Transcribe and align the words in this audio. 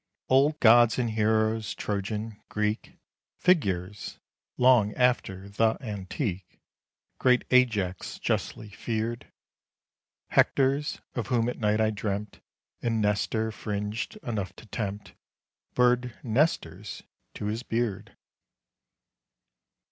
Old 0.29 0.59
Gods 0.59 0.97
and 0.97 1.11
Heroes 1.11 1.75
Trojan 1.75 2.41
Greek, 2.49 2.97
Figures 3.37 4.17
long 4.57 4.95
after 4.95 5.47
the 5.47 5.77
antique, 5.79 6.59
Great 7.19 7.43
Ajax 7.51 8.17
justly 8.17 8.69
feared; 8.69 9.31
Hectors, 10.29 11.01
of 11.13 11.27
whom 11.27 11.47
at 11.47 11.59
night 11.59 11.79
I 11.79 11.91
dreamt, 11.91 12.39
And 12.81 12.99
Nestor, 12.99 13.51
fringed 13.51 14.15
enough 14.23 14.55
to 14.55 14.65
tempt 14.65 15.13
Bird 15.75 16.15
nesters 16.23 17.03
to 17.35 17.45
his 17.45 17.61
beard. 17.61 18.17